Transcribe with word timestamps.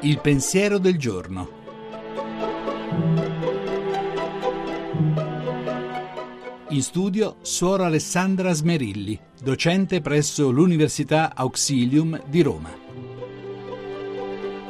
Il 0.00 0.20
pensiero 0.20 0.78
del 0.78 0.96
giorno. 0.98 1.48
In 6.70 6.82
studio 6.82 7.36
Suora 7.40 7.86
Alessandra 7.86 8.52
Smerilli, 8.52 9.18
docente 9.42 10.00
presso 10.00 10.50
l'Università 10.50 11.34
Auxilium 11.34 12.22
di 12.26 12.42
Roma. 12.42 12.70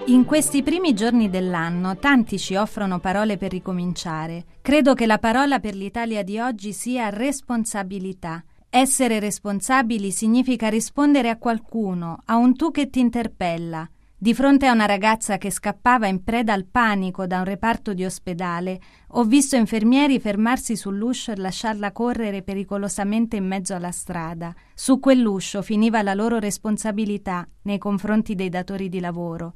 In 0.06 0.24
questi 0.24 0.62
primi 0.62 0.94
giorni 0.94 1.28
dell'anno 1.28 1.98
tanti 1.98 2.38
ci 2.38 2.54
offrono 2.54 2.98
parole 2.98 3.36
per 3.36 3.50
ricominciare. 3.50 4.44
Credo 4.62 4.94
che 4.94 5.04
la 5.04 5.18
parola 5.18 5.60
per 5.60 5.74
l'Italia 5.74 6.22
di 6.22 6.38
oggi 6.38 6.72
sia 6.72 7.10
responsabilità. 7.10 8.42
Essere 8.70 9.18
responsabili 9.18 10.10
significa 10.10 10.68
rispondere 10.68 11.30
a 11.30 11.38
qualcuno, 11.38 12.20
a 12.26 12.36
un 12.36 12.54
tu 12.54 12.70
che 12.70 12.90
ti 12.90 13.00
interpella. 13.00 13.88
Di 14.14 14.34
fronte 14.34 14.66
a 14.66 14.72
una 14.72 14.84
ragazza 14.84 15.38
che 15.38 15.50
scappava 15.50 16.06
in 16.06 16.22
preda 16.22 16.52
al 16.52 16.66
panico 16.66 17.26
da 17.26 17.38
un 17.38 17.44
reparto 17.44 17.94
di 17.94 18.04
ospedale, 18.04 18.78
ho 19.12 19.24
visto 19.24 19.56
infermieri 19.56 20.20
fermarsi 20.20 20.76
sull'uscio 20.76 21.32
e 21.32 21.36
lasciarla 21.36 21.92
correre 21.92 22.42
pericolosamente 22.42 23.36
in 23.36 23.46
mezzo 23.46 23.74
alla 23.74 23.90
strada. 23.90 24.54
Su 24.74 25.00
quell'uscio 25.00 25.62
finiva 25.62 26.02
la 26.02 26.12
loro 26.12 26.38
responsabilità 26.38 27.48
nei 27.62 27.78
confronti 27.78 28.34
dei 28.34 28.50
datori 28.50 28.90
di 28.90 29.00
lavoro. 29.00 29.54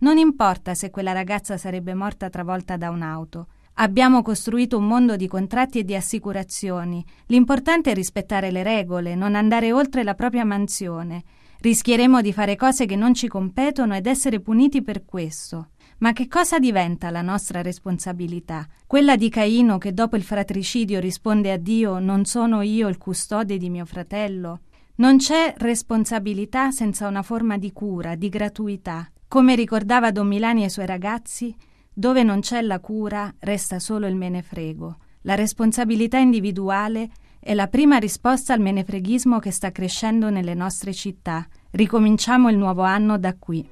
Non 0.00 0.18
importa 0.18 0.74
se 0.74 0.90
quella 0.90 1.12
ragazza 1.12 1.56
sarebbe 1.56 1.94
morta 1.94 2.28
travolta 2.28 2.76
da 2.76 2.90
un'auto. 2.90 3.46
Abbiamo 3.82 4.20
costruito 4.20 4.76
un 4.76 4.86
mondo 4.86 5.16
di 5.16 5.26
contratti 5.26 5.78
e 5.78 5.84
di 5.84 5.94
assicurazioni. 5.94 7.02
L'importante 7.28 7.92
è 7.92 7.94
rispettare 7.94 8.50
le 8.50 8.62
regole, 8.62 9.14
non 9.14 9.34
andare 9.34 9.72
oltre 9.72 10.04
la 10.04 10.14
propria 10.14 10.44
mansione. 10.44 11.24
Rischieremo 11.60 12.20
di 12.20 12.30
fare 12.34 12.56
cose 12.56 12.84
che 12.84 12.94
non 12.94 13.14
ci 13.14 13.26
competono 13.26 13.96
ed 13.96 14.06
essere 14.06 14.40
puniti 14.40 14.82
per 14.82 15.06
questo. 15.06 15.68
Ma 16.00 16.12
che 16.12 16.28
cosa 16.28 16.58
diventa 16.58 17.08
la 17.08 17.22
nostra 17.22 17.62
responsabilità? 17.62 18.66
Quella 18.86 19.16
di 19.16 19.30
Caino 19.30 19.78
che 19.78 19.94
dopo 19.94 20.16
il 20.16 20.24
fratricidio 20.24 21.00
risponde 21.00 21.50
a 21.50 21.56
Dio 21.56 21.98
non 22.00 22.26
sono 22.26 22.60
io 22.60 22.86
il 22.86 22.98
custode 22.98 23.56
di 23.56 23.70
mio 23.70 23.86
fratello? 23.86 24.60
Non 24.96 25.16
c'è 25.16 25.54
responsabilità 25.56 26.70
senza 26.70 27.08
una 27.08 27.22
forma 27.22 27.56
di 27.56 27.72
cura, 27.72 28.14
di 28.14 28.28
gratuità. 28.28 29.10
Come 29.26 29.54
ricordava 29.54 30.10
Don 30.10 30.26
Milani 30.26 30.64
ai 30.64 30.70
suoi 30.70 30.84
ragazzi, 30.84 31.54
dove 32.00 32.22
non 32.22 32.40
c'è 32.40 32.62
la 32.62 32.80
cura 32.80 33.30
resta 33.40 33.78
solo 33.78 34.06
il 34.06 34.16
menefrego. 34.16 34.96
La 35.22 35.34
responsabilità 35.34 36.16
individuale 36.16 37.10
è 37.38 37.52
la 37.52 37.66
prima 37.66 37.98
risposta 37.98 38.54
al 38.54 38.60
menefreghismo 38.60 39.38
che 39.38 39.50
sta 39.50 39.70
crescendo 39.70 40.30
nelle 40.30 40.54
nostre 40.54 40.94
città. 40.94 41.46
Ricominciamo 41.72 42.48
il 42.48 42.56
nuovo 42.56 42.80
anno 42.80 43.18
da 43.18 43.36
qui. 43.38 43.68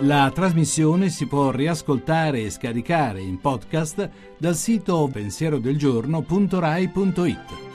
La 0.00 0.30
trasmissione 0.34 1.10
si 1.10 1.26
può 1.26 1.50
riascoltare 1.50 2.40
e 2.40 2.50
scaricare 2.50 3.20
in 3.20 3.40
podcast 3.40 4.08
dal 4.38 4.56
sito 4.56 5.06
pensierodelgiorno.rai.it. 5.12 7.66